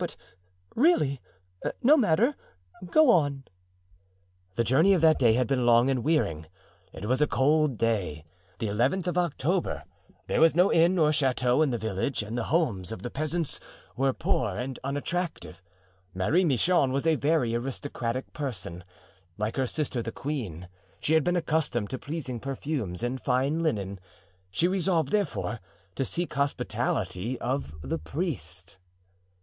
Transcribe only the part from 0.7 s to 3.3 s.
really—No matter, go